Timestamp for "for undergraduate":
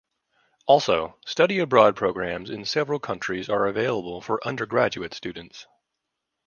4.19-5.13